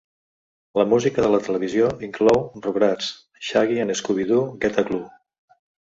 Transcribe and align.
La 0.79 0.85
música 0.93 1.25
de 1.25 1.29
la 1.33 1.41
televisió 1.47 1.91
inclou 2.09 2.41
"Rugrats", 2.65 3.11
"Shaggy 3.51 3.81
and 3.85 3.95
Scooby-Doo 4.01 4.45
Get 4.65 4.85
a 4.85 4.87
Clue!" 4.89 5.05